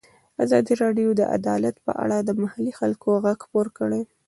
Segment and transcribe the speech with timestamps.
[0.43, 4.01] ازادي راډیو د عدالت په اړه د محلي خلکو غږ خپور کړی.